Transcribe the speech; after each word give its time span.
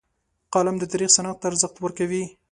قلم 0.53 0.75
د 0.79 0.83
تاریخ 0.91 1.09
سند 1.17 1.35
ته 1.39 1.45
ارزښت 1.49 1.75
ورکوي 1.79 2.23